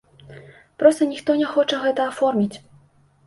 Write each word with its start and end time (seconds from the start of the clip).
Проста 0.83 1.07
ніхто 1.11 1.35
не 1.43 1.47
хоча 1.51 1.81
гэта 1.83 2.01
аформіць. 2.13 2.55